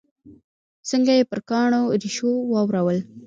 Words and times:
څنګه 0.89 1.11
یې 1.17 1.29
پر 1.31 1.39
کاڼو 1.49 1.81
ریشو 2.01 2.31
واورول. 2.51 2.97